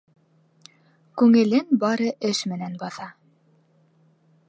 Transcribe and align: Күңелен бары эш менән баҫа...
Күңелен 1.21 1.79
бары 1.85 2.09
эш 2.33 2.43
менән 2.53 2.83
баҫа... 2.85 3.11